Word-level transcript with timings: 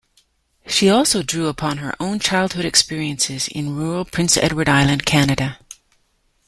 She 0.65 0.89
also 0.89 1.21
drew 1.21 1.45
upon 1.45 1.77
her 1.77 1.93
own 1.99 2.17
childhood 2.17 2.65
experiences 2.65 3.47
in 3.47 3.75
rural 3.75 4.03
Prince 4.03 4.35
Edward 4.35 4.67
Island, 4.67 5.05
Canada. 5.05 5.59